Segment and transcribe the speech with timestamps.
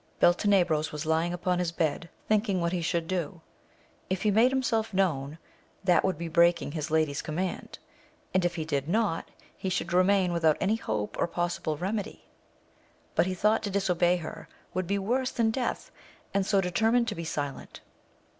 [0.19, 3.39] Beltenebros was lying upon his bed, thinking what he should do:
[4.09, 5.37] if he made him self known,
[5.83, 7.77] that would be breaking his lady's com mand,
[8.33, 12.25] and, if he did not, he should remam without any hope or possible remedy;
[13.13, 15.91] but he thought to disobey her will would be worse than death,
[16.33, 17.81] and so deter mined to be silent.